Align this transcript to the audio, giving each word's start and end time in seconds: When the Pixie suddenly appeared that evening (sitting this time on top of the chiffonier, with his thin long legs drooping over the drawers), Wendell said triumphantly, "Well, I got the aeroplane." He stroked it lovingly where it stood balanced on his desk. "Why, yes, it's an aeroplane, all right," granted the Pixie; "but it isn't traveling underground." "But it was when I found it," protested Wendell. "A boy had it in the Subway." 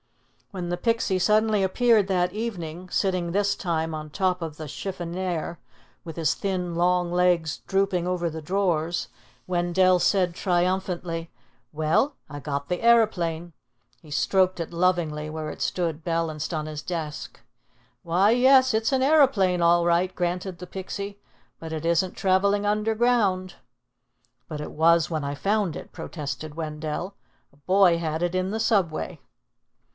When 0.49 0.67
the 0.69 0.77
Pixie 0.77 1.19
suddenly 1.19 1.63
appeared 1.63 2.07
that 2.07 2.33
evening 2.33 2.89
(sitting 2.89 3.31
this 3.31 3.55
time 3.55 3.93
on 3.93 4.09
top 4.09 4.41
of 4.41 4.57
the 4.57 4.67
chiffonier, 4.67 5.59
with 6.03 6.17
his 6.17 6.33
thin 6.33 6.75
long 6.75 7.09
legs 7.11 7.59
drooping 7.67 8.05
over 8.07 8.29
the 8.29 8.41
drawers), 8.41 9.07
Wendell 9.47 9.99
said 9.99 10.33
triumphantly, 10.33 11.29
"Well, 11.71 12.15
I 12.29 12.39
got 12.39 12.67
the 12.67 12.81
aeroplane." 12.81 13.53
He 14.01 14.11
stroked 14.11 14.59
it 14.59 14.73
lovingly 14.73 15.29
where 15.29 15.51
it 15.51 15.61
stood 15.61 16.03
balanced 16.03 16.51
on 16.53 16.65
his 16.65 16.81
desk. 16.81 17.39
"Why, 18.01 18.31
yes, 18.31 18.73
it's 18.73 18.91
an 18.91 19.03
aeroplane, 19.03 19.61
all 19.61 19.85
right," 19.85 20.13
granted 20.13 20.57
the 20.57 20.67
Pixie; 20.67 21.19
"but 21.59 21.71
it 21.71 21.85
isn't 21.85 22.17
traveling 22.17 22.65
underground." 22.65 23.53
"But 24.49 24.59
it 24.59 24.71
was 24.71 25.09
when 25.11 25.23
I 25.23 25.35
found 25.35 25.75
it," 25.77 25.93
protested 25.93 26.55
Wendell. 26.55 27.13
"A 27.53 27.57
boy 27.57 27.99
had 27.99 28.23
it 28.23 28.35
in 28.35 28.49
the 28.49 28.59
Subway." 28.59 29.19